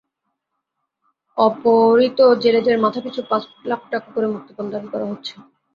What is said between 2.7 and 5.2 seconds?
মাথাপিছু পাঁচ লাখ টাকা করে মুক্তিপণ দাবি করা